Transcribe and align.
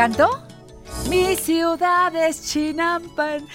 canto? 0.00 0.30
Mi 1.10 1.36
ciudad 1.36 2.16
es 2.16 2.50
Chinampan. 2.50 3.46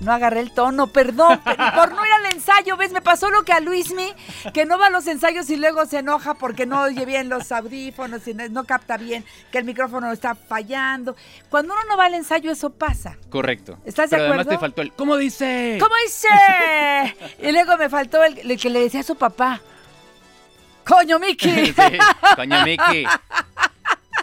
No 0.00 0.12
agarré 0.12 0.40
el 0.40 0.50
tono, 0.50 0.86
perdón, 0.86 1.38
por 1.76 1.92
no 1.92 2.06
ir 2.06 2.12
al 2.12 2.32
ensayo, 2.32 2.78
¿ves? 2.78 2.92
Me 2.92 3.02
pasó 3.02 3.28
lo 3.30 3.42
que 3.42 3.52
a 3.52 3.60
Luismi, 3.60 4.14
que 4.54 4.64
no 4.64 4.78
va 4.78 4.86
a 4.86 4.90
los 4.90 5.06
ensayos 5.06 5.50
y 5.50 5.56
luego 5.56 5.84
se 5.84 5.98
enoja 5.98 6.32
porque 6.32 6.64
no 6.64 6.80
oye 6.80 7.04
bien 7.04 7.28
los 7.28 7.52
audífonos 7.52 8.26
y 8.26 8.32
no 8.32 8.64
capta 8.64 8.96
bien, 8.96 9.22
que 9.50 9.58
el 9.58 9.64
micrófono 9.64 10.10
está 10.12 10.34
fallando. 10.34 11.14
Cuando 11.50 11.74
uno 11.74 11.82
no 11.86 11.98
va 11.98 12.06
al 12.06 12.14
ensayo, 12.14 12.50
eso 12.50 12.70
pasa. 12.70 13.18
Correcto. 13.28 13.76
¿Estás 13.84 14.08
de 14.08 14.16
acuerdo? 14.16 14.34
además 14.36 14.48
te 14.48 14.58
faltó 14.58 14.80
el 14.80 14.92
¿Cómo 14.94 15.18
dice? 15.18 15.76
¿Cómo 15.78 15.94
dice? 16.06 17.16
y 17.46 17.52
luego 17.52 17.76
me 17.76 17.90
faltó 17.90 18.24
el, 18.24 18.50
el 18.50 18.58
que 18.58 18.70
le 18.70 18.80
decía 18.80 19.00
a 19.00 19.04
su 19.04 19.16
papá. 19.16 19.60
¡Coño, 20.84 21.18
Miki! 21.18 21.66
sí, 21.66 21.74
coño, 22.34 22.64
Miki. 22.64 23.04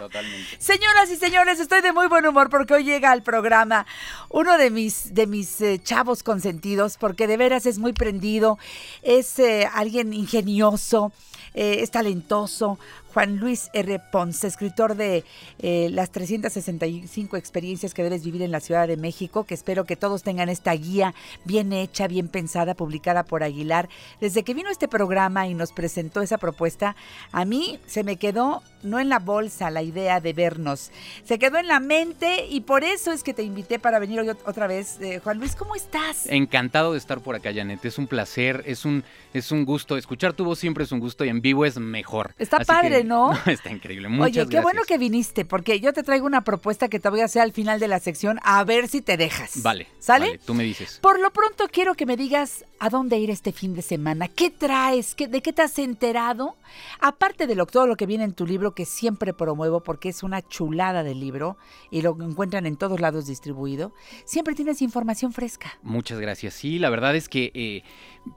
Totalmente. 0.00 0.56
Señoras 0.58 1.10
y 1.10 1.16
señores, 1.16 1.60
estoy 1.60 1.82
de 1.82 1.92
muy 1.92 2.06
buen 2.06 2.24
humor 2.24 2.48
porque 2.48 2.72
hoy 2.72 2.84
llega 2.84 3.10
al 3.10 3.22
programa 3.22 3.84
uno 4.30 4.56
de 4.56 4.70
mis, 4.70 5.12
de 5.12 5.26
mis 5.26 5.60
eh, 5.60 5.78
chavos 5.78 6.22
consentidos, 6.22 6.96
porque 6.96 7.26
de 7.26 7.36
veras 7.36 7.66
es 7.66 7.78
muy 7.78 7.92
prendido, 7.92 8.58
es 9.02 9.38
eh, 9.38 9.68
alguien 9.70 10.14
ingenioso, 10.14 11.12
eh, 11.52 11.80
es 11.80 11.90
talentoso. 11.90 12.78
Juan 13.12 13.36
Luis 13.38 13.70
R. 13.72 13.98
Ponce, 14.12 14.46
escritor 14.46 14.94
de 14.94 15.24
eh, 15.58 15.88
las 15.90 16.10
365 16.10 17.36
experiencias 17.36 17.94
que 17.94 18.02
debes 18.02 18.24
vivir 18.24 18.42
en 18.42 18.50
la 18.50 18.60
Ciudad 18.60 18.86
de 18.88 18.96
México, 18.96 19.44
que 19.44 19.54
espero 19.54 19.84
que 19.84 19.96
todos 19.96 20.22
tengan 20.22 20.48
esta 20.48 20.72
guía 20.74 21.14
bien 21.44 21.72
hecha, 21.72 22.06
bien 22.08 22.28
pensada, 22.28 22.74
publicada 22.74 23.24
por 23.24 23.42
Aguilar. 23.42 23.88
Desde 24.20 24.42
que 24.44 24.54
vino 24.54 24.70
este 24.70 24.88
programa 24.88 25.46
y 25.48 25.54
nos 25.54 25.72
presentó 25.72 26.22
esa 26.22 26.38
propuesta, 26.38 26.96
a 27.32 27.44
mí 27.44 27.78
se 27.86 28.04
me 28.04 28.16
quedó 28.16 28.62
no 28.82 28.98
en 28.98 29.10
la 29.10 29.18
bolsa 29.18 29.70
la 29.70 29.82
idea 29.82 30.20
de 30.20 30.32
vernos, 30.32 30.90
se 31.24 31.38
quedó 31.38 31.58
en 31.58 31.68
la 31.68 31.80
mente 31.80 32.46
y 32.48 32.62
por 32.62 32.82
eso 32.82 33.12
es 33.12 33.22
que 33.22 33.34
te 33.34 33.42
invité 33.42 33.78
para 33.78 33.98
venir 33.98 34.20
hoy 34.20 34.28
ot- 34.28 34.38
otra 34.46 34.66
vez. 34.66 34.98
Eh, 35.02 35.20
Juan 35.22 35.38
Luis, 35.38 35.54
¿cómo 35.54 35.74
estás? 35.76 36.26
Encantado 36.26 36.92
de 36.92 36.98
estar 36.98 37.20
por 37.20 37.34
acá, 37.34 37.52
Janet. 37.54 37.84
Es 37.84 37.98
un 37.98 38.06
placer, 38.06 38.62
es 38.66 38.86
un, 38.86 39.04
es 39.34 39.52
un 39.52 39.66
gusto. 39.66 39.98
Escuchar 39.98 40.32
tu 40.32 40.44
voz 40.46 40.58
siempre 40.58 40.84
es 40.84 40.92
un 40.92 41.00
gusto 41.00 41.24
y 41.26 41.28
en 41.28 41.42
vivo 41.42 41.66
es 41.66 41.78
mejor. 41.78 42.34
Está 42.38 42.56
Así 42.58 42.64
padre, 42.66 42.99
¿no? 43.08 43.32
Está 43.46 43.70
increíble. 43.70 44.08
Muchas 44.08 44.24
Oye, 44.26 44.32
qué 44.32 44.40
gracias. 44.44 44.62
bueno 44.62 44.82
que 44.86 44.98
viniste, 44.98 45.44
porque 45.44 45.80
yo 45.80 45.92
te 45.92 46.02
traigo 46.02 46.26
una 46.26 46.42
propuesta 46.42 46.88
que 46.88 47.00
te 47.00 47.08
voy 47.08 47.20
a 47.20 47.24
hacer 47.26 47.42
al 47.42 47.52
final 47.52 47.80
de 47.80 47.88
la 47.88 47.98
sección, 48.00 48.38
a 48.42 48.62
ver 48.64 48.88
si 48.88 49.00
te 49.02 49.16
dejas. 49.16 49.62
Vale. 49.62 49.86
¿Sale? 49.98 50.26
vale, 50.26 50.38
tú 50.44 50.54
me 50.54 50.64
dices. 50.64 50.98
Por 51.02 51.20
lo 51.20 51.30
pronto 51.32 51.68
quiero 51.70 51.94
que 51.94 52.06
me 52.06 52.16
digas 52.16 52.64
a 52.78 52.88
dónde 52.90 53.18
ir 53.18 53.30
este 53.30 53.52
fin 53.52 53.74
de 53.74 53.82
semana, 53.82 54.28
qué 54.28 54.50
traes, 54.50 55.14
¿Qué- 55.14 55.28
de 55.28 55.42
qué 55.42 55.52
te 55.52 55.62
has 55.62 55.78
enterado, 55.78 56.56
aparte 57.00 57.46
de 57.46 57.54
lo, 57.54 57.66
todo 57.66 57.86
lo 57.86 57.96
que 57.96 58.06
viene 58.06 58.24
en 58.24 58.32
tu 58.32 58.46
libro 58.46 58.74
que 58.74 58.84
siempre 58.86 59.32
promuevo 59.34 59.82
porque 59.82 60.08
es 60.08 60.22
una 60.22 60.40
chulada 60.42 61.02
de 61.02 61.14
libro 61.14 61.56
y 61.90 62.02
lo 62.02 62.16
encuentran 62.20 62.66
en 62.66 62.76
todos 62.76 63.00
lados 63.00 63.26
distribuido, 63.26 63.92
siempre 64.24 64.54
tienes 64.54 64.80
información 64.82 65.32
fresca. 65.32 65.78
Muchas 65.82 66.18
gracias. 66.20 66.54
Sí, 66.54 66.78
la 66.78 66.90
verdad 66.90 67.14
es 67.16 67.28
que, 67.28 67.50
eh, 67.54 67.82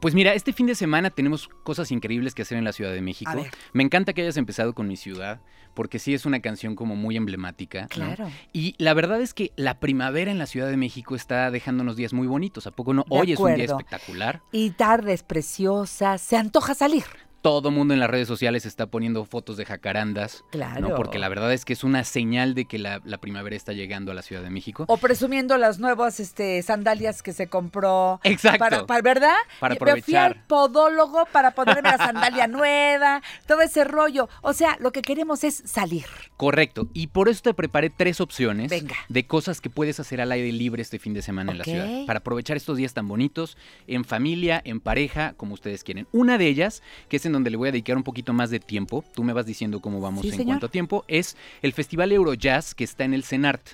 pues 0.02 0.14
mira, 0.14 0.34
este 0.34 0.54
fin 0.54 0.66
de 0.68 0.76
semana 0.76 1.10
tenemos 1.10 1.50
cosas 1.64 1.92
increíbles 1.92 2.34
que 2.36 2.42
hacer 2.42 2.58
en 2.58 2.64
la 2.64 2.74
Ciudad 2.74 2.92
de 2.94 3.02
México. 3.02 3.32
Me 3.74 3.84
encanta 3.84 4.14
que 4.14 4.22
hayas 4.22 4.38
empezado 4.38 4.53
con 4.74 4.88
mi 4.88 4.96
ciudad, 4.96 5.42
porque 5.74 6.00
sí 6.00 6.14
es 6.14 6.26
una 6.26 6.40
canción 6.42 6.76
como 6.76 6.96
muy 6.96 7.18
emblemática. 7.18 7.82
¿no? 7.84 7.88
Claro. 7.90 8.30
Y 8.52 8.76
la 8.78 8.94
verdad 8.94 9.22
es 9.22 9.34
que 9.34 9.52
la 9.56 9.80
primavera 9.80 10.32
en 10.32 10.38
la 10.38 10.46
Ciudad 10.46 10.70
de 10.70 10.78
México 10.78 11.16
está 11.16 11.50
dejándonos 11.52 11.96
días 11.96 12.14
muy 12.14 12.28
bonitos. 12.28 12.68
¿A 12.68 12.72
poco 12.72 12.94
no? 12.94 13.04
De 13.10 13.18
Hoy 13.18 13.32
es 13.34 13.40
un 13.40 13.56
día 13.56 13.66
espectacular. 13.66 14.42
Y 14.52 14.72
tardes 14.72 15.24
preciosas, 15.24 16.22
se 16.22 16.38
antoja 16.38 16.76
salir. 16.76 17.04
Todo 17.44 17.72
mundo 17.72 17.94
en 17.94 18.00
las 18.00 18.10
redes 18.10 18.28
sociales 18.28 18.66
está 18.66 18.88
poniendo 18.88 19.26
fotos 19.26 19.58
de 19.58 19.66
jacarandas. 19.66 20.46
Claro. 20.50 20.80
¿no? 20.90 20.96
Porque 20.96 21.20
la 21.20 21.28
verdad 21.28 21.52
es 21.52 21.66
que 21.66 21.74
es 21.74 21.84
una 21.84 22.06
señal 22.06 22.56
de 22.56 22.64
que 22.66 22.80
la, 22.80 23.02
la 23.04 23.18
primavera 23.20 23.54
está 23.56 23.74
llegando 23.74 24.12
a 24.12 24.16
la 24.16 24.22
Ciudad 24.22 24.42
de 24.42 24.50
México. 24.50 24.86
O 24.88 24.96
presumiendo 24.96 25.58
las 25.58 25.78
nuevas 25.78 26.22
este, 26.22 26.62
sandalias 26.64 27.22
que 27.22 27.34
se 27.34 27.48
compró. 27.48 28.22
Exacto. 28.24 28.60
Para, 28.60 28.86
para- 28.88 29.02
¿Verdad? 29.02 29.36
Para 29.60 29.74
Me 29.76 29.80
fui 30.02 30.16
al 30.16 30.32
aprovechar. 30.32 30.48
podólogo 30.48 31.26
para 31.34 31.52
ponerme 31.52 31.82
la 31.90 31.98
sandalia 31.98 32.48
nueva, 32.48 33.22
todo 33.46 33.60
ese 33.62 33.84
rollo. 33.84 34.30
O 34.42 34.54
sea, 34.54 34.78
lo 34.80 34.94
que 34.94 35.02
queremos 35.02 35.44
es 35.44 35.62
salir. 35.66 36.06
Correcto. 36.38 36.88
Y 36.94 37.08
por 37.08 37.28
eso 37.28 37.42
te 37.44 37.54
preparé 37.54 37.90
tres 37.90 38.22
opciones 38.22 38.70
Venga. 38.72 38.96
de 39.10 39.28
cosas 39.28 39.60
que 39.60 39.70
puedes 39.70 40.00
hacer 40.00 40.22
al 40.22 40.32
aire 40.32 40.50
libre 40.54 40.82
este 40.82 40.98
fin 40.98 41.14
de 41.14 41.22
semana 41.22 41.52
en 41.52 41.58
la 41.58 41.66
ciudad. 41.66 42.06
Para 42.08 42.20
aprovechar 42.20 42.56
estos 42.56 42.78
días 42.78 42.94
tan 42.94 43.10
bonitos, 43.10 43.58
en 43.86 44.06
familia, 44.06 44.62
en 44.64 44.80
pareja, 44.80 45.34
como 45.36 45.54
ustedes 45.56 45.84
quieren. 45.84 46.08
Una 46.14 46.38
de 46.38 46.48
ellas, 46.48 46.82
que 47.10 47.18
es 47.18 47.26
en 47.26 47.33
donde 47.34 47.50
le 47.50 47.58
voy 47.58 47.70
a 47.70 47.72
dedicar 47.72 47.98
un 47.98 48.04
poquito 48.04 48.32
más 48.34 48.50
de 48.50 48.60
tiempo, 48.60 49.04
tú 49.14 49.24
me 49.24 49.34
vas 49.34 49.46
diciendo 49.46 49.80
cómo 49.82 50.00
vamos 50.00 50.22
Sí, 50.22 50.28
en 50.30 50.34
señor. 50.36 50.46
cuanto 50.48 50.66
a 50.68 50.70
tiempo, 50.70 51.04
es 51.08 51.36
el 51.62 51.74
Festival 51.74 52.12
Eurojazz 52.12 52.74
que 52.74 52.84
está 52.86 53.04
en 53.04 53.14
el 53.14 53.24
CENART. 53.24 53.72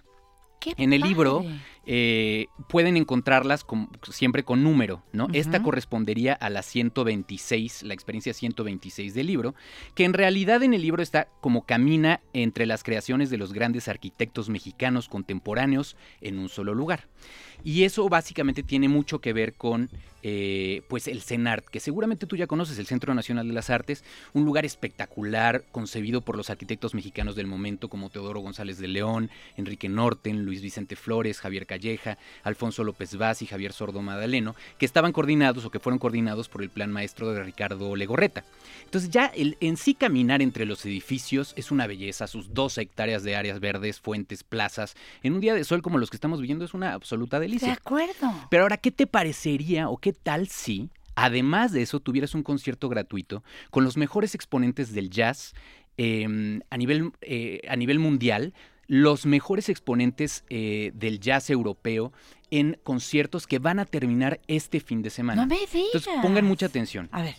Qué 0.59 0.73
En 0.77 0.91
el 0.93 1.01
libro 1.01 1.45
eh, 1.85 2.47
pueden 2.67 2.97
encontrarlas 2.97 3.63
con- 3.63 3.89
siempre 4.11 4.43
con 4.43 4.61
número, 4.63 5.01
¿no? 5.13 5.27
Esta 5.33 5.63
correspondería 5.63 6.33
a 6.33 6.49
la 6.49 6.61
126, 6.61 7.83
la 7.83 7.93
experiencia 7.93 8.33
126 8.33 9.13
del 9.13 9.27
libro, 9.27 9.55
que 9.95 10.03
en 10.03 10.13
realidad 10.13 10.61
en 10.63 10.73
el 10.73 10.81
libro 10.81 11.01
está 11.01 11.27
como 11.41 11.65
camina 11.65 12.19
entre 12.33 12.65
las 12.65 12.83
creaciones 12.83 13.29
de 13.29 13.37
los 13.37 13.53
grandes 13.53 13.87
arquitectos 13.87 14.49
mexicanos 14.49 15.07
contemporáneos 15.07 15.95
en 16.21 16.39
un 16.39 16.49
solo 16.49 16.73
lugar. 16.75 17.07
Y 17.63 17.83
eso 17.83 18.07
básicamente 18.07 18.63
tiene 18.63 18.87
mucho 18.87 19.19
que 19.19 19.33
ver 19.33 19.53
con 19.53 19.89
eh, 20.23 20.81
pues 20.87 21.07
el 21.07 21.21
CENART, 21.21 21.65
que 21.65 21.79
seguramente 21.81 22.25
tú 22.25 22.35
ya 22.37 22.47
conoces, 22.47 22.77
el 22.79 22.87
Centro 22.87 23.13
Nacional 23.13 23.47
de 23.47 23.53
las 23.53 23.69
Artes, 23.69 24.03
un 24.33 24.45
lugar 24.45 24.65
espectacular 24.65 25.63
concebido 25.71 26.21
por 26.21 26.37
los 26.37 26.49
arquitectos 26.49 26.93
mexicanos 26.93 27.35
del 27.35 27.47
momento 27.47 27.89
como 27.89 28.09
Teodoro 28.09 28.39
González 28.41 28.77
de 28.79 28.87
León, 28.87 29.29
Enrique 29.57 29.89
Norten, 29.89 30.45
Luis 30.49 30.61
Vicente 30.63 30.95
Flores, 30.95 31.39
Javier 31.39 31.67
Calleja, 31.67 32.17
Alfonso 32.43 32.83
López 32.83 33.15
Vaz 33.15 33.43
y 33.43 33.45
Javier 33.45 33.71
Sordo 33.71 34.01
Madaleno, 34.01 34.55
que 34.79 34.85
estaban 34.87 35.11
coordinados 35.11 35.63
o 35.63 35.69
que 35.69 35.79
fueron 35.79 35.99
coordinados 35.99 36.49
por 36.49 36.63
el 36.63 36.71
plan 36.71 36.91
maestro 36.91 37.31
de 37.31 37.43
Ricardo 37.43 37.95
Legorreta. 37.95 38.43
Entonces 38.83 39.11
ya 39.11 39.27
el, 39.27 39.57
en 39.59 39.77
sí 39.77 39.93
caminar 39.93 40.41
entre 40.41 40.65
los 40.65 40.83
edificios 40.85 41.53
es 41.55 41.69
una 41.69 41.85
belleza, 41.85 42.25
sus 42.25 42.53
dos 42.53 42.77
hectáreas 42.79 43.23
de 43.23 43.35
áreas 43.35 43.59
verdes, 43.59 43.99
fuentes, 43.99 44.43
plazas, 44.43 44.95
en 45.21 45.33
un 45.33 45.39
día 45.39 45.53
de 45.53 45.63
sol 45.63 45.83
como 45.83 45.99
los 45.99 46.09
que 46.09 46.17
estamos 46.17 46.41
viviendo 46.41 46.65
es 46.65 46.73
una 46.73 46.93
absoluta 46.93 47.39
De 47.39 47.45
delicia. 47.45 47.73
acuerdo. 47.73 48.33
Pero 48.49 48.63
ahora, 48.63 48.77
¿qué 48.77 48.89
te 48.89 49.05
parecería 49.05 49.87
o 49.89 49.97
qué 49.97 50.13
tal 50.13 50.47
si, 50.47 50.89
además 51.15 51.71
de 51.73 51.83
eso, 51.83 51.99
tuvieras 51.99 52.33
un 52.33 52.41
concierto 52.41 52.89
gratuito 52.89 53.43
con 53.69 53.83
los 53.83 53.97
mejores 53.97 54.33
exponentes 54.33 54.93
del 54.93 55.11
jazz 55.11 55.53
eh, 55.97 56.59
a, 56.69 56.77
nivel, 56.77 57.11
eh, 57.21 57.61
a 57.69 57.75
nivel 57.75 57.99
mundial? 57.99 58.53
Los 58.89 59.27
mejores 59.27 59.69
exponentes 59.69 60.43
eh, 60.49 60.91
del 60.95 61.19
jazz 61.19 61.51
europeo 61.51 62.11
en 62.49 62.79
conciertos 62.83 63.45
que 63.45 63.59
van 63.59 63.77
a 63.77 63.85
terminar 63.85 64.41
este 64.47 64.79
fin 64.79 65.03
de 65.03 65.11
semana. 65.11 65.43
No 65.43 65.47
me 65.47 65.59
digas. 65.59 65.75
Entonces, 65.93 66.13
pongan 66.23 66.45
mucha 66.45 66.65
atención. 66.65 67.07
A 67.11 67.21
ver. 67.21 67.35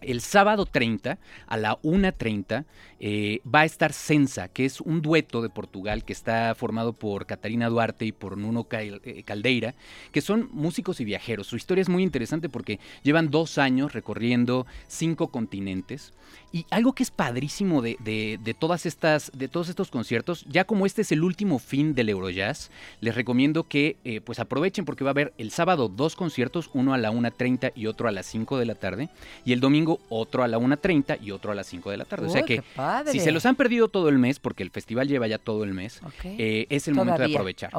El 0.00 0.20
sábado 0.20 0.66
30 0.66 1.18
a 1.46 1.56
la 1.56 1.80
1.30 1.82 2.64
eh, 3.00 3.40
va 3.42 3.60
a 3.60 3.64
estar 3.64 3.92
Sensa, 3.92 4.48
que 4.48 4.64
es 4.64 4.80
un 4.80 5.02
dueto 5.02 5.42
de 5.42 5.48
Portugal 5.48 6.04
que 6.04 6.12
está 6.12 6.54
formado 6.54 6.92
por 6.92 7.26
Catarina 7.26 7.68
Duarte 7.68 8.04
y 8.04 8.12
por 8.12 8.36
Nuno 8.36 8.66
eh, 8.70 9.22
Caldeira, 9.24 9.74
que 10.12 10.20
son 10.20 10.48
músicos 10.52 11.00
y 11.00 11.04
viajeros. 11.04 11.46
Su 11.46 11.56
historia 11.56 11.82
es 11.82 11.88
muy 11.88 12.02
interesante 12.02 12.48
porque 12.48 12.80
llevan 13.02 13.30
dos 13.30 13.58
años 13.58 13.92
recorriendo 13.92 14.66
cinco 14.86 15.28
continentes. 15.28 16.12
Y 16.52 16.66
algo 16.70 16.92
que 16.92 17.02
es 17.02 17.10
padrísimo 17.10 17.82
de 17.82 18.56
todas 18.58 18.86
estas, 18.86 19.30
de 19.34 19.48
todos 19.48 19.68
estos 19.68 19.90
conciertos, 19.90 20.44
ya 20.48 20.64
como 20.64 20.86
este 20.86 21.02
es 21.02 21.12
el 21.12 21.22
último 21.22 21.58
fin 21.58 21.94
del 21.94 22.08
Eurojazz, 22.08 22.70
les 23.00 23.14
recomiendo 23.14 23.64
que 23.64 23.96
eh, 24.04 24.20
pues 24.20 24.38
aprovechen 24.38 24.84
porque 24.84 25.04
va 25.04 25.10
a 25.10 25.12
haber 25.12 25.32
el 25.38 25.50
sábado 25.50 25.88
dos 25.88 26.16
conciertos, 26.16 26.70
uno 26.74 26.94
a 26.94 26.98
la 26.98 27.12
1.30 27.12 27.72
y 27.74 27.86
otro 27.86 28.08
a 28.08 28.12
las 28.12 28.26
5 28.26 28.58
de 28.58 28.66
la 28.66 28.74
tarde, 28.74 29.08
y 29.44 29.52
el 29.52 29.60
domingo 29.60 29.87
otro 30.08 30.42
a 30.42 30.48
la 30.48 30.58
1.30 30.58 31.18
y 31.22 31.30
otro 31.30 31.52
a 31.52 31.54
las 31.54 31.66
5 31.66 31.90
de 31.90 31.96
la 31.96 32.04
tarde. 32.04 32.26
o 32.26 32.30
sea 32.30 32.42
que 32.42 32.62
si 33.10 33.20
se 33.20 33.32
los 33.32 33.46
han 33.46 33.56
perdido 33.56 33.88
todo 33.88 34.08
el 34.08 34.18
mes, 34.18 34.38
porque 34.38 34.62
el 34.62 34.70
festival 34.70 35.08
lleva 35.08 35.26
ya 35.26 35.38
todo 35.38 35.64
el 35.64 35.74
mes, 35.74 36.00
eh, 36.24 36.66
es 36.68 36.88
el 36.88 36.94
momento 36.94 37.22
de 37.22 37.34
aprovechar. 37.34 37.72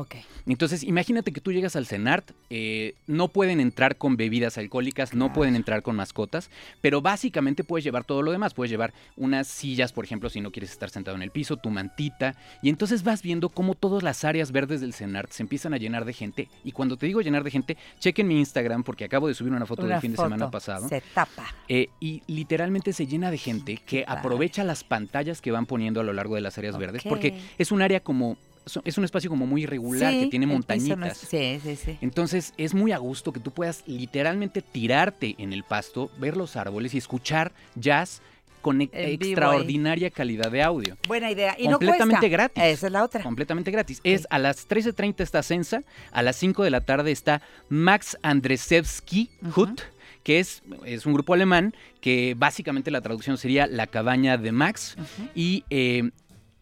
Entonces, 0.46 0.84
imagínate 0.84 1.32
que 1.32 1.42
tú 1.42 1.52
llegas 1.52 1.76
al 1.76 1.86
CENART, 1.86 2.32
eh, 2.50 2.96
no 3.08 3.28
pueden 3.28 3.60
entrar 3.60 3.98
con 3.98 4.18
bebidas 4.18 4.58
alcohólicas, 4.58 5.14
no 5.14 5.34
pueden 5.34 5.56
entrar 5.56 5.82
con 5.82 5.96
mascotas, 5.96 6.50
pero 6.82 7.02
básicamente 7.02 7.64
puedes 7.64 7.84
llevar 7.84 8.04
todo 8.04 8.22
lo 8.22 8.32
demás. 8.32 8.54
Puedes 8.54 8.72
llevar 8.72 8.94
unas 9.18 9.48
sillas, 9.48 9.94
por 9.94 10.06
ejemplo, 10.06 10.30
si 10.30 10.42
no 10.42 10.52
quieres 10.52 10.72
estar 10.72 10.90
sentado 10.90 11.16
en 11.16 11.24
el 11.24 11.32
piso, 11.32 11.58
tu 11.58 11.70
mantita, 11.70 12.36
y 12.62 12.70
entonces 12.70 13.04
vas 13.04 13.22
viendo 13.22 13.50
cómo 13.50 13.76
todas 13.76 14.04
las 14.04 14.24
áreas 14.24 14.52
verdes 14.52 14.82
del 14.82 14.94
CENART 14.94 15.32
se 15.32 15.44
empiezan 15.44 15.74
a 15.74 15.78
llenar 15.78 16.06
de 16.06 16.14
gente. 16.14 16.50
Y 16.64 16.72
cuando 16.72 16.98
te 16.98 17.06
digo 17.06 17.22
llenar 17.22 17.44
de 17.44 17.52
gente, 17.52 17.78
chequen 18.00 18.28
mi 18.28 18.40
Instagram, 18.40 18.84
porque 18.84 19.06
acabo 19.06 19.28
de 19.28 19.34
subir 19.34 19.54
una 19.54 19.66
foto 19.66 19.84
Una 19.84 19.96
del 19.96 20.02
fin 20.02 20.12
de 20.12 20.18
semana 20.18 20.50
pasado. 20.52 20.88
Se 20.90 21.02
tapa. 21.02 21.46
Eh, 21.68 21.90
y 22.00 22.24
literalmente 22.28 22.94
se 22.94 23.08
llena 23.08 23.30
de 23.32 23.38
gente 23.38 23.78
que 23.78 24.06
aprovecha 24.08 24.64
las 24.64 24.84
pantallas 24.84 25.42
que 25.42 25.52
van 25.52 25.66
poniendo 25.66 26.00
a 26.00 26.04
lo 26.04 26.14
largo 26.14 26.36
de 26.36 26.42
las 26.42 26.58
áreas 26.58 26.78
verdes, 26.78 27.04
porque 27.08 27.34
es 27.58 27.72
un 27.72 27.82
área 27.82 28.00
como, 28.00 28.38
es 28.86 28.98
un 28.98 29.04
espacio 29.04 29.30
como 29.30 29.46
muy 29.48 29.64
irregular, 29.64 30.12
Sí, 30.14 30.20
que 30.22 30.28
tiene 30.28 30.46
no 30.46 30.54
montañitas. 30.54 31.24
es- 31.24 31.30
Sí, 31.30 31.60
sí, 31.64 31.76
sí. 31.76 31.98
Entonces 32.02 32.54
es 32.58 32.74
muy 32.74 32.92
a 32.92 32.98
gusto 32.98 33.34
que 33.34 33.40
tú 33.40 33.52
puedas 33.52 33.84
literalmente 33.88 34.62
tirarte 34.62 35.36
en 35.40 35.52
el 35.54 35.64
pasto, 35.64 36.10
ver 36.20 36.38
los 36.38 36.56
árboles 36.56 36.94
y 36.94 36.98
escuchar 37.00 37.52
jazz 37.76 38.22
con 38.62 38.82
e- 38.82 38.90
extraordinaria 38.94 40.10
calidad 40.10 40.52
de 40.52 40.62
audio. 40.62 40.98
Buena 41.08 41.32
idea. 41.32 41.56
Y 41.58 41.70
Completamente 41.70 42.28
no 42.28 42.32
gratis. 42.34 42.64
Esa 42.64 42.88
es 42.88 42.92
la 42.92 43.04
otra. 43.04 43.24
Completamente 43.24 43.72
gratis. 43.72 44.02
Es 44.04 44.28
a 44.30 44.38
las 44.38 44.68
13.30 44.68 45.24
está 45.24 45.42
Sensa, 45.44 45.84
a 46.12 46.22
las 46.22 46.36
5 46.36 46.64
de 46.64 46.70
la 46.70 46.82
tarde 46.82 47.12
está 47.12 47.42
Max 47.70 48.18
Andrzejewski 48.22 49.30
Ujú. 49.48 49.62
Hut, 49.62 49.82
que 50.30 50.40
es, 50.40 50.62
es 50.86 51.08
un 51.08 51.14
grupo 51.14 51.34
alemán 51.34 51.74
que 52.02 52.36
básicamente 52.38 52.92
la 52.92 53.02
traducción 53.02 53.40
sería 53.40 53.66
La 53.66 53.88
cabaña 53.88 54.38
de 54.38 54.52
Max 54.52 54.96
y 55.34 55.64
eh, 55.72 56.12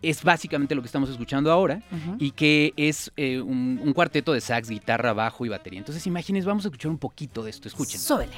es 0.01 0.23
básicamente 0.23 0.73
lo 0.73 0.81
que 0.81 0.85
estamos 0.85 1.09
escuchando 1.09 1.51
ahora 1.51 1.83
y 2.17 2.31
que 2.31 2.73
es 2.77 3.11
eh, 3.17 3.41
un, 3.41 3.77
un 3.83 3.91
cuarteto 3.91 4.31
de 4.31 4.39
sax, 4.39 4.69
guitarra, 4.69 5.11
bajo 5.11 5.45
y 5.45 5.49
batería. 5.49 5.79
Entonces 5.79 6.07
imagínense, 6.07 6.47
vamos 6.47 6.63
a 6.63 6.69
escuchar 6.69 6.89
un 6.91 6.97
poquito 6.97 7.43
de 7.43 7.49
esto, 7.49 7.67
escuchen. 7.67 7.99
Súbele. 7.99 8.31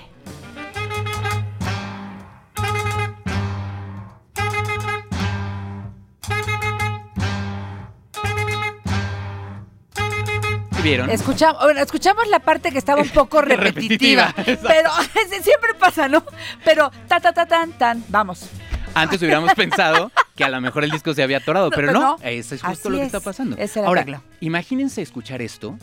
¿Vieron? 10.90 11.10
Escuchamos, 11.10 11.62
bueno, 11.64 11.80
escuchamos 11.82 12.28
la 12.28 12.40
parte 12.40 12.72
que 12.72 12.78
estaba 12.78 13.02
un 13.02 13.10
poco 13.10 13.42
repetitiva, 13.44 14.34
Repetitiva, 14.36 14.68
pero 14.68 14.90
siempre 15.44 15.74
pasa, 15.80 16.08
¿no? 16.08 16.24
Pero 16.66 16.92
ta 17.08 17.20
ta 17.20 17.32
ta 17.32 17.46
tan 17.46 17.72
tan, 17.74 18.04
vamos. 18.10 18.50
Antes 18.96 19.22
hubiéramos 19.22 19.54
pensado 19.54 20.12
que 20.36 20.44
a 20.44 20.50
lo 20.50 20.60
mejor 20.62 20.84
el 20.84 20.90
disco 20.92 21.14
se 21.14 21.22
había 21.22 21.38
atorado, 21.38 21.70
No, 21.70 21.76
pero 21.76 21.88
pero 21.90 22.00
no, 22.00 22.18
no. 22.18 22.24
eso 22.24 22.56
es 22.56 22.62
justo 22.62 22.68
Así 22.68 22.90
lo 22.90 22.96
que 22.96 23.02
es, 23.02 23.06
está 23.08 23.20
pasando. 23.20 23.56
Ahora, 23.86 24.06
imagínense 24.40 25.02
escuchar 25.02 25.42
esto 25.42 25.78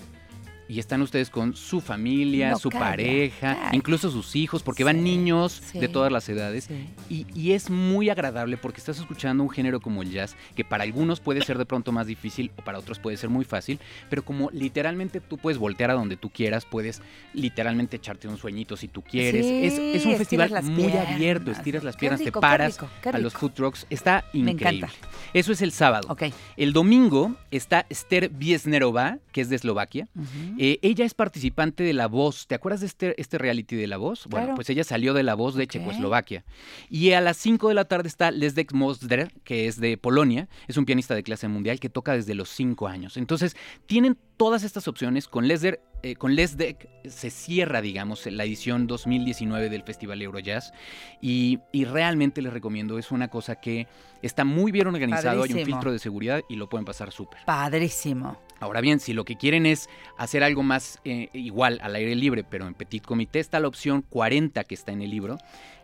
y 0.69 0.79
están 0.81 1.03
ustedes 1.03 1.31
con 1.31 1.55
su 1.55 1.81
familia, 1.81 2.51
No, 2.51 2.59
su 2.59 2.71
calla, 2.71 2.85
pareja, 2.85 3.55
calla. 3.55 3.71
incluso 3.73 4.11
sus 4.11 4.35
hijos, 4.37 4.63
porque 4.63 4.85
van 4.85 5.05
niños 5.05 5.63
sí. 5.73 5.79
de 5.79 5.89
todas 5.89 6.11
las 6.11 6.29
edades. 6.29 6.65
Sí. 6.65 6.87
Y, 7.09 7.27
y 7.35 7.53
es 7.53 7.71
muy 7.71 8.11
agradable 8.11 8.57
porque 8.57 8.79
estás 8.81 8.99
escuchando 8.99 9.43
un 9.43 9.51
género 9.51 9.81
como 9.81 10.03
el 10.03 10.11
jazz, 10.11 10.37
que 10.55 10.65
para 10.65 10.85
algunos 10.85 11.21
puede 11.21 11.43
ser 11.43 11.59
de 11.59 11.67
pronto 11.67 11.93
más 11.93 12.07
difícil 12.07 12.51
o 12.57 12.63
para 12.63 12.79
otros 12.79 12.99
puede 12.99 13.17
ser 13.17 13.31
muy 13.31 13.45
fácil, 13.45 13.79
pero 14.11 14.25
como 14.25 14.51
literalmente 14.51 15.21
tú 15.21 15.39
puedes 15.39 15.59
voltear 15.59 15.91
a 15.91 15.95
donde 15.95 16.17
tú 16.17 16.31
quieras, 16.31 16.65
puedes 16.65 17.01
literalmente 17.33 17.97
echarte 17.97 18.27
un 18.29 18.37
sueñito 18.39 18.77
si 18.77 18.89
tú 18.89 19.03
quieres. 19.03 19.47
Es, 19.47 19.79
es 19.79 20.07
un 20.07 20.17
festival 20.17 20.51
muy 20.65 20.87
piernas. 20.87 21.09
abierto, 21.09 21.51
estiras 21.51 21.85
las 21.85 21.97
piernas, 21.97 22.21
rico, 22.21 22.31
te 22.31 22.35
qué 22.35 22.41
paras 22.41 22.75
rico, 22.77 22.89
qué 23.03 23.09
a 23.11 23.19
los 23.19 23.35
food 23.35 23.53
trucks, 23.53 23.87
está 23.91 24.25
increíble. 24.33 24.89
Eso 25.33 25.53
es 25.53 25.63
el 25.63 25.73
sábado. 25.73 26.17
El 26.57 26.73
domingo 26.73 27.37
está 27.51 27.87
Esther 27.89 28.31
Biesnerova, 28.31 29.19
que 29.33 29.41
es 29.41 29.49
de 29.49 29.57
Eslovaquia. 29.57 30.09
Eh, 30.59 30.79
ella 30.83 31.05
es 31.05 31.15
participante 31.15 31.83
de 31.85 31.93
La 31.93 32.07
Voz. 32.09 32.47
¿Te 32.47 32.55
acuerdas 32.55 32.81
de 32.81 32.87
este, 32.87 33.21
este 33.21 33.39
reality 33.39 33.77
de 33.77 33.87
La 33.87 33.97
Voz? 33.97 34.27
Bueno, 34.27 34.47
Claro. 34.47 34.55
pues 34.57 34.71
ella 34.71 34.85
salió 34.85 35.15
de 35.15 35.23
La 35.23 35.35
Voz 35.35 35.55
de. 35.55 35.67
Checoslovaquia. 35.67 36.45
Y 36.89 37.13
a 37.13 37.21
las 37.21 37.37
5 37.37 37.69
de 37.69 37.75
la 37.75 37.85
tarde 37.87 38.09
está 38.09 38.31
Lesdek 38.31 38.73
Mosder, 38.73 39.33
que 39.45 39.67
es 39.67 39.81
de 39.81 39.97
Polonia. 39.99 40.49
Es 40.69 40.77
un 40.77 40.85
pianista 40.85 41.15
de 41.15 41.23
clase 41.23 41.49
mundial 41.49 41.81
que 41.81 41.89
toca 41.89 42.13
desde 42.13 42.35
los 42.35 42.49
5 42.51 42.87
años. 42.89 43.17
Entonces, 43.17 43.57
tienen 43.87 44.17
todas 44.37 44.63
estas 44.63 44.87
opciones. 44.89 45.29
Con 45.29 45.49
Lesder, 45.49 45.81
eh, 46.03 46.15
con 46.17 46.35
Lesdek 46.35 46.89
se 47.09 47.31
cierra, 47.31 47.81
digamos, 47.81 48.27
la 48.27 48.45
edición 48.45 48.87
2019 48.87 49.69
del 49.69 49.83
Festival 49.83 50.23
Eurojazz. 50.23 50.73
Y, 51.21 51.59
y 51.73 51.85
realmente 51.85 52.43
les 52.43 52.53
recomiendo, 52.53 52.99
es 52.99 53.11
una 53.11 53.29
cosa 53.29 53.57
que 53.57 53.87
está 54.23 54.45
muy 54.45 54.73
bien 54.73 54.87
organizado, 54.87 55.43
hay 55.43 55.53
un 55.53 55.65
filtro 55.65 55.93
de 55.93 55.99
seguridad 55.99 56.41
y 56.49 56.57
lo 56.57 56.69
pueden 56.69 56.85
pasar 56.85 57.13
súper. 57.13 57.41
Padrísimo. 57.45 58.39
Ahora 58.61 58.81
bien, 58.81 59.01
si 59.01 59.13
lo 59.13 59.25
que 59.25 59.37
quieren 59.37 59.67
es 59.67 59.89
hacer 60.17 60.43
algo 60.43 60.63
más 60.63 61.01
eh, 61.05 61.29
igual 61.33 61.79
al 61.83 61.95
aire 61.95 62.15
libre, 62.15 62.45
pero 62.45 62.67
en 62.67 62.75
petit 62.75 63.05
comité, 63.05 63.39
está 63.39 63.61
la 63.61 63.69
opción 63.69 64.03
40 64.03 64.65
que 64.65 64.75
está 64.75 64.93
en 64.93 65.03
el 65.03 65.11
libro, 65.11 65.39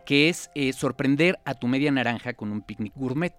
que 0.05 0.29
es 0.29 0.49
eh, 0.55 0.73
sorprender 0.73 1.39
a 1.45 1.53
tu 1.53 1.67
media 1.67 1.91
naranja 1.91 2.33
con 2.33 2.51
un 2.51 2.61
picnic 2.61 2.93
gourmet. 2.95 3.33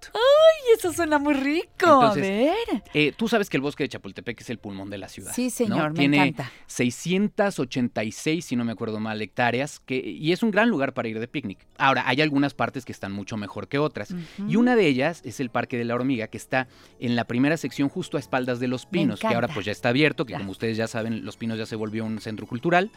Y 0.64 0.64
eso 0.75 0.93
suena 0.93 1.19
muy 1.19 1.35
rico. 1.35 1.67
Entonces, 1.81 2.25
a 2.25 2.29
ver. 2.73 2.83
Eh, 2.95 3.13
tú 3.17 3.29
sabes 3.29 3.49
que 3.51 3.57
el 3.57 3.61
bosque 3.63 3.85
de 3.85 3.89
Chapultepec 3.89 4.41
es 4.41 4.51
el 4.51 4.59
pulmón 4.59 4.91
de 4.91 4.99
la 4.99 5.09
ciudad. 5.09 5.33
Sí, 5.35 5.45
¿no? 5.45 5.51
señor, 5.51 5.91
me 5.93 5.99
Tiene 5.99 6.17
encanta. 6.29 6.53
686, 6.67 8.45
si 8.45 8.57
no 8.57 8.65
me 8.65 8.73
acuerdo 8.73 9.01
mal, 9.01 9.21
hectáreas, 9.21 9.81
que, 9.81 9.97
y 9.97 10.33
es 10.33 10.43
un 10.43 10.51
gran 10.51 10.69
lugar 10.69 10.93
para 10.95 11.09
ir 11.09 11.19
de 11.19 11.29
picnic. 11.29 11.59
Ahora, 11.79 12.05
hay 12.07 12.21
algunas 12.21 12.55
partes 12.55 12.85
que 12.85 12.93
están 12.93 13.13
mucho 13.13 13.37
mejor 13.37 13.69
que 13.69 13.79
otras. 13.79 14.15
Y 14.49 14.57
una 14.57 14.77
de 14.77 14.87
ellas 14.87 15.21
es 15.25 15.41
el 15.41 15.51
Parque 15.51 15.77
de 15.79 15.85
la 15.85 15.95
Hormiga, 15.95 16.29
que 16.29 16.37
está 16.37 16.69
en 17.01 17.17
la 17.17 17.25
primera 17.25 17.57
sección 17.57 17.89
justo 17.89 18.17
a 18.17 18.21
espaldas 18.21 18.61
de 18.61 18.69
Los 18.69 18.87
Pinos, 18.87 19.21
que 19.21 19.27
ahora 19.29 19.49
pues 19.49 19.67
ya 19.67 19.73
está 19.73 19.89
abierto, 19.91 20.25
que 20.25 20.33
Ya. 20.33 20.39
como 20.39 20.51
ustedes 20.51 20.77
ya 20.77 20.87
saben, 20.89 21.25
Los 21.25 21.37
Pinos 21.37 21.59
ya 21.59 21.67
se 21.67 21.77
volvió 21.77 22.05
un 22.05 22.21
centro 22.21 22.47
cultural 22.47 22.91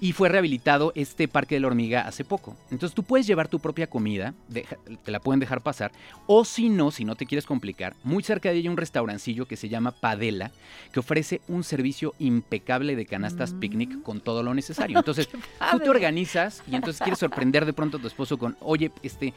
y 0.00 0.12
fue 0.12 0.28
rehabilitado 0.28 0.92
este 0.94 1.28
Parque 1.28 1.54
de 1.56 1.60
la 1.62 1.66
Hormiga 1.68 2.02
hace 2.02 2.24
poco. 2.24 2.56
Entonces 2.70 2.94
tú 2.94 3.02
puedes 3.02 3.26
llevar 3.26 3.48
tu 3.48 3.58
propia 3.60 3.86
comida, 3.88 4.34
te 4.52 5.10
la 5.10 5.20
pueden 5.20 5.40
dejar 5.40 5.62
pasar, 5.62 5.92
o 6.26 6.44
si 6.44 6.68
no, 6.68 6.90
si 6.90 7.04
no 7.04 7.14
te 7.16 7.26
quieres 7.32 7.46
complicar, 7.46 7.94
muy 8.04 8.22
cerca 8.22 8.50
de 8.50 8.56
ella 8.56 8.66
hay 8.66 8.68
un 8.68 8.76
restaurancillo 8.76 9.46
que 9.46 9.56
se 9.56 9.70
llama 9.70 9.92
Padela, 9.92 10.50
que 10.92 11.00
ofrece 11.00 11.40
un 11.48 11.64
servicio 11.64 12.14
impecable 12.18 12.94
de 12.94 13.06
canastas 13.06 13.54
Mm. 13.54 13.58
picnic 13.58 14.02
con 14.02 14.20
todo 14.20 14.42
lo 14.42 14.52
necesario. 14.52 14.98
Entonces 14.98 15.30
tú 15.70 15.78
te 15.78 15.88
organizas 15.88 16.62
y 16.70 16.74
entonces 16.74 17.00
quieres 17.00 17.20
sorprender 17.20 17.64
de 17.64 17.72
pronto 17.72 17.96
a 17.96 18.00
tu 18.02 18.06
esposo 18.06 18.36
con, 18.36 18.54
oye, 18.60 18.92
este, 19.02 19.32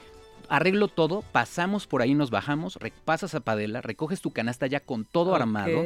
arreglo 0.50 0.89
todo, 0.89 1.24
pasamos 1.31 1.88
por 1.88 2.01
ahí, 2.01 2.13
nos 2.15 2.31
bajamos, 2.31 2.77
pasas 3.06 3.33
a 3.33 3.39
Padela, 3.39 3.80
recoges 3.80 4.19
tu 4.19 4.31
canasta 4.31 4.68
ya 4.68 4.81
con 4.81 5.06
todo 5.06 5.33
armado. 5.33 5.81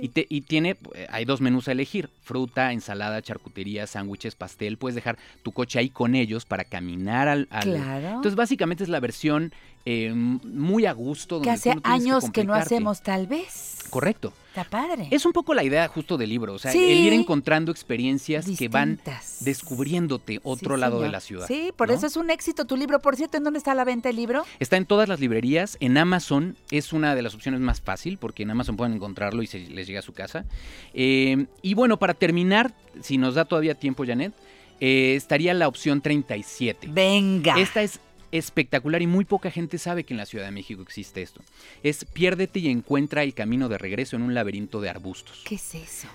Y, 0.00 0.08
te- 0.08 0.26
y 0.28 0.42
tiene, 0.42 0.76
eh, 0.94 1.06
hay 1.10 1.24
dos 1.24 1.40
menús 1.40 1.68
a 1.68 1.72
elegir, 1.72 2.10
fruta, 2.22 2.72
ensalada, 2.72 3.22
charcutería, 3.22 3.86
sándwiches, 3.86 4.34
pastel. 4.34 4.76
Puedes 4.78 4.94
dejar 4.94 5.18
tu 5.42 5.52
coche 5.52 5.78
ahí 5.78 5.90
con 5.90 6.14
ellos 6.14 6.44
para 6.44 6.64
caminar 6.64 7.28
al... 7.28 7.48
al- 7.50 7.64
Claro. 7.64 8.06
Entonces 8.08 8.34
básicamente 8.34 8.82
es 8.84 8.88
la 8.88 9.00
versión 9.00 9.52
eh, 9.88 10.12
muy 10.14 10.86
a 10.86 10.92
gusto. 10.92 11.40
que 11.40 11.48
donde 11.48 11.50
hace 11.52 11.74
no 11.74 11.80
tienes 11.80 12.00
años 12.02 12.30
que 12.30 12.44
no 12.44 12.54
hacemos, 12.54 13.02
tal 13.02 13.26
vez. 13.26 13.78
Correcto. 13.90 14.32
Está 14.48 14.64
padre. 14.64 15.06
Es 15.10 15.26
un 15.26 15.32
poco 15.32 15.52
la 15.54 15.62
idea 15.62 15.86
justo 15.86 16.16
del 16.16 16.30
libro, 16.30 16.54
o 16.54 16.58
sea, 16.58 16.72
Sí. 16.72 16.78
el 16.82 16.98
ir 16.98 17.12
encontrando 17.12 17.70
experiencias 17.70 18.46
que 18.58 18.68
van 18.68 18.98
descubriéndote 19.40 20.40
otro 20.42 20.74
Sí, 20.74 20.80
lado 20.80 21.00
de 21.00 21.08
la 21.08 21.20
ciudad. 21.20 21.46
Sí, 21.46 21.72
por 21.76 21.88
¿no? 21.88 21.94
eso 21.94 22.06
es 22.06 22.16
un 22.16 22.30
éxito 22.30 22.64
tu 22.64 22.76
libro. 22.76 23.00
Por 23.00 23.16
cierto, 23.16 23.36
¿en 23.36 23.44
dónde 23.44 23.58
está 23.58 23.74
la 23.74 23.84
venta 23.84 24.08
el 24.08 24.16
libro? 24.16 24.44
Está 24.58 24.76
en 24.76 24.86
todas 24.86 25.08
las 25.08 25.20
librerías. 25.20 25.76
En 25.80 25.96
Amazon 25.98 26.56
es 26.70 26.92
una 26.92 27.14
de 27.14 27.22
las 27.22 27.34
opciones 27.34 27.60
más 27.60 27.80
fácil 27.80 28.18
porque 28.18 28.42
en 28.42 28.50
Amazon 28.50 28.76
pueden 28.76 28.94
encontrarlo 28.94 29.42
y 29.42 29.46
se 29.46 29.60
les 29.60 29.85
llega 29.86 30.00
a 30.00 30.02
su 30.02 30.12
casa. 30.12 30.44
Eh, 30.92 31.46
y 31.62 31.74
bueno, 31.74 31.98
para 31.98 32.14
terminar, 32.14 32.74
si 33.00 33.18
nos 33.18 33.34
da 33.34 33.44
todavía 33.44 33.74
tiempo, 33.74 34.04
Janet, 34.06 34.32
eh, 34.80 35.14
estaría 35.16 35.54
la 35.54 35.68
opción 35.68 36.00
37. 36.00 36.88
Venga. 36.90 37.58
Esta 37.58 37.82
es 37.82 38.00
espectacular 38.32 39.00
y 39.02 39.06
muy 39.06 39.24
poca 39.24 39.50
gente 39.50 39.78
sabe 39.78 40.04
que 40.04 40.14
en 40.14 40.18
la 40.18 40.26
Ciudad 40.26 40.44
de 40.44 40.50
México 40.50 40.82
existe 40.82 41.22
esto. 41.22 41.40
Es 41.82 42.04
piérdete 42.04 42.58
y 42.58 42.68
encuentra 42.68 43.22
el 43.22 43.34
camino 43.34 43.68
de 43.68 43.78
regreso 43.78 44.16
en 44.16 44.22
un 44.22 44.34
laberinto 44.34 44.80
de 44.80 44.90
arbustos. 44.90 45.42
¿Qué 45.44 45.54
es 45.54 45.74
eso? 45.74 46.08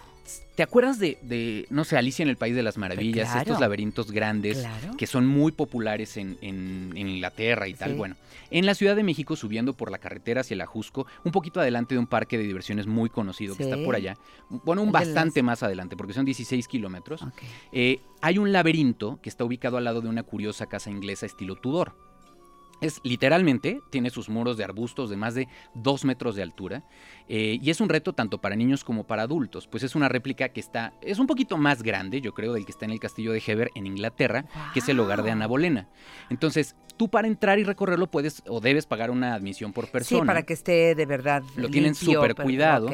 ¿Te 0.56 0.64
acuerdas 0.64 1.00
de, 1.00 1.18
de, 1.24 1.66
no 1.70 1.84
sé, 1.86 1.98
Alicia 1.98 2.22
en 2.24 2.30
el 2.30 2.38
País 2.38 2.56
de 2.56 2.62
las 2.62 2.78
Maravillas? 2.78 3.26
Claro. 3.30 3.42
Estos 3.42 3.60
laberintos 3.60 4.12
grandes 4.12 4.60
Claro. 4.60 4.96
que 4.98 5.08
son 5.08 5.26
muy 5.26 5.52
populares 5.54 6.18
en, 6.18 6.38
en- 6.42 6.92
en 6.96 7.08
Inglaterra 7.08 7.68
y 7.68 7.74
tal. 7.74 7.92
Sí. 7.92 7.98
Bueno, 7.98 8.16
en 8.52 8.66
la 8.66 8.76
Ciudad 8.76 8.96
de 8.96 9.02
México, 9.04 9.36
subiendo 9.36 9.74
por 9.74 9.90
la 9.92 9.98
carretera 9.98 10.42
hacia 10.42 10.54
el 10.56 10.62
Ajusco, 10.62 11.08
un 11.24 11.32
poquito 11.32 11.60
adelante 11.62 11.96
de 11.96 12.00
un 12.00 12.08
parque 12.08 12.38
de 12.38 12.44
diversiones 12.44 12.86
muy 12.86 13.10
conocido 13.10 13.56
que 13.56 13.64
está 13.64 13.78
por 13.84 13.96
allá. 13.96 14.18
Bueno, 14.50 14.82
un 14.84 14.92
las- 14.92 15.06
bastante 15.06 15.42
más 15.42 15.64
adelante, 15.64 15.96
porque 15.98 16.14
son 16.14 16.26
16 16.26 16.68
kilómetros. 16.68 17.26
Eh, 17.72 18.02
hay 18.22 18.38
un 18.38 18.52
laberinto 18.52 19.20
que 19.22 19.30
está 19.30 19.44
ubicado 19.46 19.78
al 19.78 19.86
lado 19.86 20.02
de 20.02 20.10
una 20.10 20.24
curiosa 20.24 20.68
casa 20.68 20.92
inglesa 20.92 21.26
estilo 21.26 21.56
Tudor. 21.56 21.96
Es 22.82 23.00
literalmente, 23.04 23.82
tiene 23.92 24.10
sus 24.10 24.28
muros 24.30 24.58
de 24.58 24.64
arbustos 24.64 25.10
de 25.10 25.18
más 25.18 25.36
de 25.36 25.48
dos 25.74 26.04
metros 26.04 26.36
de 26.36 26.42
altura 26.42 26.84
eh, 27.30 27.60
y 27.62 27.70
es 27.70 27.80
un 27.80 27.90
reto 27.90 28.14
tanto 28.14 28.40
para 28.40 28.56
niños 28.56 28.84
como 28.84 29.06
para 29.06 29.24
adultos, 29.24 29.68
pues 29.68 29.84
es 29.84 29.96
una 29.96 30.10
réplica 30.10 30.50
que 30.50 30.60
está, 30.60 30.94
es 31.02 31.20
un 31.20 31.28
poquito 31.28 31.58
más 31.58 31.84
grande, 31.84 32.22
yo 32.22 32.34
creo, 32.34 32.54
del 32.54 32.66
que 32.66 32.72
está 32.72 32.86
en 32.86 32.92
el 32.92 33.00
castillo 33.00 33.32
de 33.32 33.44
Hever 33.46 33.72
en 33.76 33.86
Inglaterra, 33.86 34.46
que 34.74 34.80
es 34.80 34.90
el 34.90 35.00
hogar 35.00 35.24
de 35.24 35.32
Ana. 35.32 35.48
Bolena. 35.48 35.88
Entonces, 36.30 36.76
tú 37.02 37.10
para 37.10 37.28
entrar 37.28 37.58
y 37.58 37.64
recorrerlo 37.64 38.06
puedes 38.06 38.44
o 38.48 38.60
debes 38.60 38.86
pagar 38.86 39.10
una 39.10 39.34
admisión 39.34 39.74
por 39.74 39.88
persona. 39.88 40.22
Sí, 40.22 40.28
para 40.28 40.44
que 40.44 40.54
esté 40.54 40.94
de 40.94 41.08
verdad. 41.08 41.42
Lo 41.56 41.68
tienen 41.68 41.96
súper 41.96 42.36
cuidado. 42.36 42.92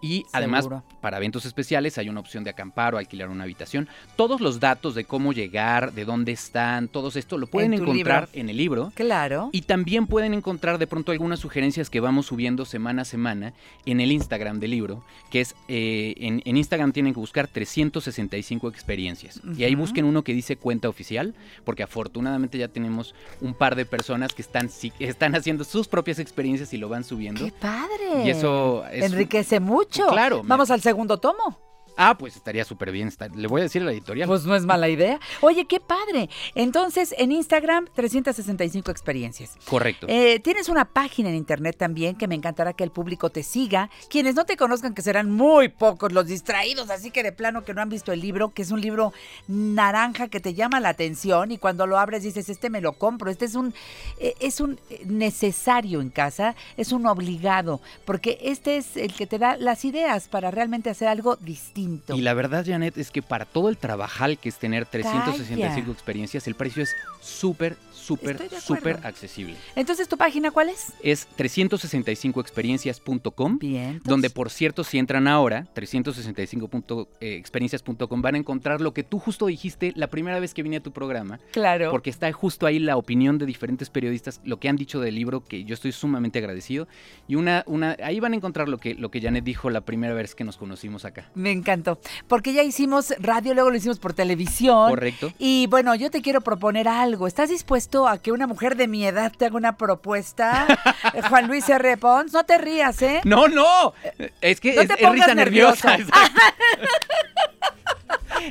Y 0.00 0.26
además, 0.32 0.64
Seguro. 0.64 0.84
para 1.00 1.16
eventos 1.16 1.44
especiales 1.44 1.98
hay 1.98 2.08
una 2.08 2.20
opción 2.20 2.44
de 2.44 2.50
acampar 2.50 2.94
o 2.94 2.98
alquilar 2.98 3.30
una 3.30 3.42
habitación. 3.42 3.88
Todos 4.14 4.40
los 4.40 4.60
datos 4.60 4.94
de 4.94 5.04
cómo 5.04 5.32
llegar, 5.32 5.92
de 5.92 6.04
dónde 6.04 6.30
están, 6.30 6.86
todo 6.86 7.10
esto 7.12 7.36
lo 7.36 7.48
pueden 7.48 7.74
En 7.74 7.82
encontrar 7.82 8.28
libro. 8.28 8.40
en 8.40 8.48
el 8.48 8.56
libro. 8.56 8.92
Claro. 8.94 9.50
Y 9.50 9.62
también 9.62 10.06
pueden 10.06 10.34
encontrar 10.34 10.78
de 10.78 10.86
pronto 10.86 11.10
algunas 11.10 11.40
sugerencias 11.40 11.90
que 11.90 11.98
vamos 11.98 12.26
subiendo 12.26 12.64
semana 12.64 13.02
a 13.02 13.04
semana 13.04 13.54
en 13.86 14.00
el 14.00 14.12
Instagram 14.12 14.60
del 14.60 14.70
libro, 14.70 15.02
que 15.30 15.40
es, 15.40 15.56
eh, 15.66 16.14
en, 16.18 16.42
en 16.44 16.56
Instagram 16.56 16.92
tienen 16.92 17.12
que 17.12 17.18
buscar 17.20 17.48
365 17.48 18.68
experiencias. 18.68 19.40
Y 19.56 19.64
ahí 19.64 19.74
busquen 19.74 20.04
uno 20.04 20.22
que 20.22 20.32
dice 20.32 20.56
cuenta 20.56 20.88
oficial, 20.88 21.34
porque 21.64 21.82
afortunadamente 21.82 22.56
ya 22.56 22.68
tenemos 22.68 23.16
un 23.40 23.54
par 23.54 23.76
de 23.76 23.86
personas 23.86 24.32
que 24.34 24.42
están, 24.42 24.68
están 24.98 25.34
haciendo 25.34 25.64
sus 25.64 25.88
propias 25.88 26.18
experiencias 26.18 26.72
y 26.72 26.78
lo 26.78 26.88
van 26.88 27.04
subiendo. 27.04 27.44
¡Qué 27.44 27.52
padre! 27.52 28.24
Y 28.24 28.30
eso 28.30 28.84
es... 28.90 29.04
Enriquece 29.04 29.60
mucho. 29.60 30.06
Claro, 30.08 30.42
me- 30.42 30.48
Vamos 30.48 30.70
al 30.70 30.80
segundo 30.80 31.18
tomo. 31.18 31.67
Ah, 32.00 32.16
pues 32.16 32.36
estaría 32.36 32.64
súper 32.64 32.92
bien. 32.92 33.12
Le 33.34 33.48
voy 33.48 33.60
a 33.60 33.64
decir 33.64 33.82
a 33.82 33.86
la 33.86 33.90
editorial. 33.90 34.28
Pues 34.28 34.44
no 34.44 34.54
es 34.54 34.64
mala 34.64 34.88
idea. 34.88 35.18
Oye, 35.40 35.66
qué 35.66 35.80
padre. 35.80 36.30
Entonces, 36.54 37.12
en 37.18 37.32
Instagram, 37.32 37.88
365 37.92 38.92
experiencias. 38.92 39.56
Correcto. 39.68 40.06
Eh, 40.08 40.38
tienes 40.38 40.68
una 40.68 40.84
página 40.84 41.28
en 41.30 41.34
internet 41.34 41.76
también 41.76 42.14
que 42.14 42.28
me 42.28 42.36
encantará 42.36 42.72
que 42.72 42.84
el 42.84 42.92
público 42.92 43.30
te 43.30 43.42
siga. 43.42 43.90
Quienes 44.08 44.36
no 44.36 44.44
te 44.46 44.56
conozcan, 44.56 44.94
que 44.94 45.02
serán 45.02 45.28
muy 45.28 45.70
pocos 45.70 46.12
los 46.12 46.28
distraídos, 46.28 46.88
así 46.90 47.10
que 47.10 47.24
de 47.24 47.32
plano 47.32 47.64
que 47.64 47.74
no 47.74 47.82
han 47.82 47.88
visto 47.88 48.12
el 48.12 48.20
libro, 48.20 48.50
que 48.50 48.62
es 48.62 48.70
un 48.70 48.80
libro 48.80 49.12
naranja 49.48 50.28
que 50.28 50.38
te 50.38 50.54
llama 50.54 50.78
la 50.78 50.90
atención 50.90 51.50
y 51.50 51.58
cuando 51.58 51.88
lo 51.88 51.98
abres 51.98 52.22
dices, 52.22 52.48
este 52.48 52.70
me 52.70 52.80
lo 52.80 52.92
compro, 52.92 53.28
este 53.28 53.44
es 53.44 53.56
un, 53.56 53.74
eh, 54.18 54.34
es 54.38 54.60
un 54.60 54.78
necesario 55.04 56.00
en 56.00 56.10
casa, 56.10 56.54
es 56.76 56.92
un 56.92 57.06
obligado, 57.06 57.80
porque 58.04 58.38
este 58.42 58.76
es 58.76 58.96
el 58.96 59.14
que 59.14 59.26
te 59.26 59.38
da 59.38 59.56
las 59.56 59.84
ideas 59.84 60.28
para 60.28 60.52
realmente 60.52 60.90
hacer 60.90 61.08
algo 61.08 61.36
distinto. 61.36 61.87
Y 62.14 62.20
la 62.20 62.34
verdad, 62.34 62.64
Janet, 62.66 62.98
es 62.98 63.10
que 63.10 63.22
para 63.22 63.44
todo 63.44 63.68
el 63.68 63.76
trabajal 63.76 64.38
que 64.38 64.48
es 64.48 64.58
tener 64.58 64.86
365 64.86 65.92
experiencias, 65.92 66.46
el 66.46 66.54
precio 66.54 66.82
es 66.82 66.94
súper, 67.20 67.76
súper, 67.92 68.48
súper 68.60 69.00
accesible. 69.04 69.56
Entonces, 69.76 70.08
¿tu 70.08 70.16
página 70.16 70.50
cuál 70.50 70.70
es? 70.70 70.94
Es 71.02 71.28
365experiencias.com. 71.36 73.58
Bien. 73.58 74.00
Donde, 74.04 74.30
por 74.30 74.48
cierto, 74.50 74.84
si 74.84 74.96
entran 74.98 75.28
ahora, 75.28 75.66
365experiencias.com, 75.74 78.22
van 78.22 78.34
a 78.34 78.38
encontrar 78.38 78.80
lo 78.80 78.94
que 78.94 79.02
tú 79.02 79.18
justo 79.18 79.44
dijiste 79.46 79.92
la 79.94 80.06
primera 80.08 80.40
vez 80.40 80.54
que 80.54 80.62
vine 80.62 80.78
a 80.78 80.82
tu 80.82 80.92
programa. 80.92 81.38
Claro. 81.52 81.90
Porque 81.90 82.08
está 82.10 82.32
justo 82.32 82.66
ahí 82.66 82.78
la 82.78 82.96
opinión 82.96 83.38
de 83.38 83.46
diferentes 83.46 83.90
periodistas, 83.90 84.40
lo 84.44 84.58
que 84.58 84.68
han 84.68 84.76
dicho 84.76 85.00
del 85.00 85.14
libro, 85.14 85.44
que 85.44 85.64
yo 85.64 85.74
estoy 85.74 85.92
sumamente 85.92 86.38
agradecido. 86.38 86.88
Y 87.26 87.34
una, 87.34 87.64
una, 87.66 87.96
ahí 88.02 88.20
van 88.20 88.32
a 88.32 88.36
encontrar 88.36 88.68
lo 88.68 88.78
que, 88.78 88.94
lo 88.94 89.10
que 89.10 89.20
Janet 89.20 89.44
dijo 89.44 89.70
la 89.70 89.82
primera 89.82 90.14
vez 90.14 90.34
que 90.34 90.44
nos 90.44 90.56
conocimos 90.56 91.04
acá. 91.04 91.30
Me 91.34 91.50
encantó. 91.78 92.00
Porque 92.26 92.52
ya 92.52 92.62
hicimos 92.62 93.14
radio, 93.18 93.54
luego 93.54 93.70
lo 93.70 93.76
hicimos 93.76 93.98
por 93.98 94.12
televisión. 94.12 94.90
Correcto. 94.90 95.32
Y 95.38 95.66
bueno, 95.68 95.94
yo 95.94 96.10
te 96.10 96.22
quiero 96.22 96.40
proponer 96.40 96.88
algo. 96.88 97.26
¿Estás 97.26 97.50
dispuesto 97.50 98.08
a 98.08 98.18
que 98.18 98.32
una 98.32 98.46
mujer 98.46 98.76
de 98.76 98.88
mi 98.88 99.06
edad 99.06 99.32
te 99.36 99.46
haga 99.46 99.56
una 99.56 99.76
propuesta, 99.76 100.66
Juan 101.28 101.46
Luis 101.46 101.68
R. 101.68 101.96
Pons, 101.96 102.32
no 102.32 102.44
te 102.44 102.58
rías, 102.58 103.00
¿eh? 103.02 103.20
No, 103.24 103.48
no. 103.48 103.94
Es 104.40 104.60
que 104.60 104.70
es, 104.80 104.88
risa 104.88 105.34
nerviosa. 105.34 105.96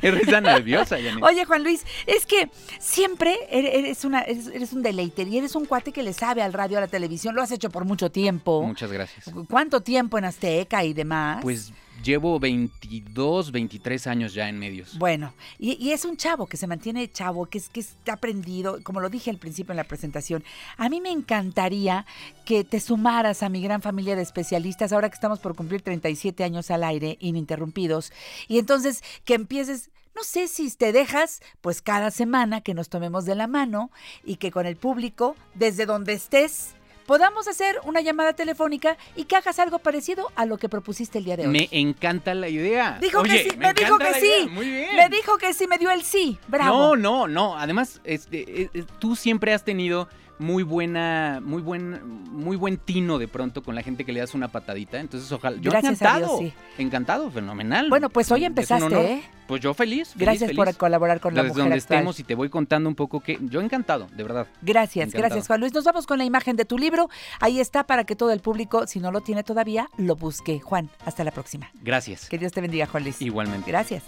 es 0.02 0.14
risa 0.14 0.42
nerviosa, 0.42 0.98
Oye, 1.22 1.46
Juan 1.46 1.64
Luis, 1.64 1.86
es 2.06 2.26
que 2.26 2.50
siempre 2.80 3.38
eres, 3.50 4.06
una, 4.06 4.22
eres, 4.22 4.74
un 4.74 4.84
deleite 4.84 5.24
y 5.24 5.38
eres 5.38 5.56
un 5.56 5.66
cuate 5.66 5.92
que 5.92 6.04
le 6.04 6.14
sabe 6.14 6.42
al 6.42 6.54
radio, 6.54 6.78
a 6.78 6.82
la 6.82 6.88
televisión. 6.88 7.36
Lo 7.36 7.42
has 7.42 7.52
hecho 7.52 7.70
por 7.70 7.86
mucho 7.86 8.12
tiempo. 8.12 8.64
Muchas 8.64 8.92
gracias. 8.92 9.26
¿Cuánto 9.50 9.82
tiempo 9.82 10.18
en 10.18 10.26
Azteca 10.26 10.84
y 10.84 10.94
demás? 10.94 11.40
Pues 11.42 11.72
llevo 12.04 12.40
22, 12.40 13.52
23 13.52 14.08
años 14.08 14.34
ya 14.34 14.50
en 14.50 14.60
medios. 14.60 14.98
Bueno, 14.98 15.34
y, 15.60 15.92
es 15.92 16.06
un 16.06 16.18
chavo 16.18 16.48
que 16.48 16.58
se 16.58 16.68
mantiene 16.68 17.12
chavo, 17.12 17.46
que, 17.48 17.58
es, 17.58 17.70
que 17.70 17.80
está 17.80 18.14
aprendido, 18.14 18.80
como 18.84 19.00
lo 19.00 19.10
dije 19.10 19.30
al 19.30 19.38
principio 19.38 19.74
en 19.74 19.78
la 19.78 19.84
presentación. 19.84 20.44
A 20.78 20.90
mí 20.90 21.02
me 21.02 21.12
encantaría 21.12 22.06
que 22.46 22.64
te 22.64 22.80
sumaras 22.80 23.44
a 23.44 23.50
mi 23.50 23.62
gran 23.62 23.82
familia 23.82 24.16
de 24.16 24.22
especialistas 24.22 24.94
ahora 24.94 25.10
que 25.10 25.16
estamos 25.16 25.40
por 25.40 25.56
cumplir 25.56 25.82
37 25.82 26.44
años 26.44 26.72
al 26.72 26.84
aire, 26.84 27.18
ininterrumpidos, 27.20 28.12
y 28.48 28.60
entonces 28.60 29.04
que 29.26 29.34
empieces 29.34 29.90
no 30.16 30.24
sé 30.24 30.48
si 30.48 30.72
te 30.72 30.92
dejas, 30.92 31.44
pues 31.62 31.84
cada 31.84 32.10
semana 32.10 32.62
que 32.62 32.74
nos 32.74 32.90
tomemos 32.90 33.26
de 33.26 33.36
la 33.36 33.46
mano 33.46 33.92
y 34.26 34.38
que 34.38 34.50
con 34.50 34.66
el 34.66 34.76
público, 34.76 35.36
desde 35.54 35.86
donde 35.86 36.14
estés, 36.14 36.74
podamos 37.08 37.48
hacer 37.48 37.80
una 37.86 38.02
llamada 38.02 38.34
telefónica 38.34 38.98
y 39.16 39.24
que 39.24 39.36
hagas 39.36 39.58
algo 39.58 39.80
parecido 39.80 40.30
a 40.36 40.46
lo 40.46 40.58
que 40.58 40.70
propusiste 40.70 41.18
el 41.18 41.26
día 41.26 41.38
de 41.38 41.48
hoy. 41.48 41.54
Me 41.54 41.70
encanta 41.72 42.36
la 42.36 42.50
idea. 42.50 43.00
Dijo 43.02 43.24
que 43.24 43.50
sí, 43.50 43.58
me, 43.58 43.74
dijo 43.74 43.98
que 43.98 44.14
sí. 44.14 44.50
Muy 44.52 44.70
bien. 44.70 44.96
Me 44.96 45.10
dijo 45.10 45.38
que 45.38 45.54
sí, 45.54 45.66
me 45.66 45.80
dio 45.80 45.90
el 45.90 46.04
sí. 46.04 46.38
Bravo. 46.48 46.96
No, 46.96 46.98
no, 46.98 47.28
no. 47.28 47.58
Además, 47.58 48.02
este, 48.04 48.62
eh, 48.64 48.70
eh, 48.74 48.84
tú 49.00 49.16
siempre 49.16 49.54
has 49.54 49.64
tenido 49.64 50.10
muy 50.40 50.64
buena, 50.64 51.40
muy 51.44 51.62
buen, 51.62 52.24
muy 52.32 52.56
buen 52.56 52.78
tino 52.78 53.18
de 53.18 53.28
pronto 53.28 53.64
con 53.64 53.76
la 53.76 53.82
gente 53.82 54.06
que 54.06 54.12
le 54.12 54.20
das 54.20 54.34
una 54.34 54.48
patadita. 54.48 55.00
Entonces, 55.00 55.32
ojalá. 55.32 55.58
Yo 55.60 55.72
Gracias 55.72 56.02
encantado. 56.02 56.40
Encantado, 56.78 57.32
fenomenal. 57.32 57.90
Bueno, 57.90 58.10
pues 58.10 58.32
hoy 58.32 58.46
empezaste, 58.46 59.14
¿eh? 59.14 59.24
Pues 59.48 59.62
yo 59.62 59.74
feliz. 59.74 60.12
gracias 60.16 60.52
por 60.52 60.76
colaborar 60.76 61.22
con 61.22 61.34
la 61.34 61.44
Desde 61.44 61.62
donde 61.62 61.78
estemos 61.78 62.20
y 62.20 62.24
te 62.24 62.36
voy 62.36 62.50
contando 62.50 62.90
un 62.90 62.96
poco 62.96 63.22
que 63.22 63.40
yo 63.42 63.62
encantado, 63.62 64.08
de 64.16 64.24
verdad. 64.24 64.48
Gracias, 64.62 65.14
gracias 65.14 65.48
Juan 65.48 65.62
Luis. 65.62 65.74
Nos 65.74 65.86
vamos 65.86 66.06
con 66.06 66.18
la 66.18 66.26
imagen 66.26 66.58
de 66.58 66.66
tu 66.66 66.78
libro. 66.78 67.10
Ahí 67.40 67.60
está 67.60 67.86
para 67.86 68.04
que 68.04 68.16
todo 68.16 68.32
el 68.32 68.42
público, 68.42 68.88
si 68.88 69.00
no 69.00 69.12
lo 69.12 69.22
tiene 69.22 69.44
todavía, 69.44 69.90
lo 69.98 70.16
busque. 70.16 70.60
Juan, 70.60 70.90
hasta 71.06 71.24
la 71.24 71.32
próxima. 71.32 71.72
Gracias. 71.82 72.28
Que 72.28 72.38
Dios 72.38 72.52
te 72.52 72.62
bendiga, 72.62 72.88
Juan 72.88 73.04
Luis. 73.04 73.22
Igualmente. 73.22 73.72
Gracias. 73.72 74.04